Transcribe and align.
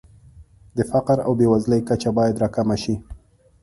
د 0.77 0.79
فقر 0.91 1.17
او 1.25 1.31
بېوزلۍ 1.39 1.81
کچه 1.89 2.09
باید 2.17 2.39
راکمه 2.43 2.75
شي. 2.83 2.95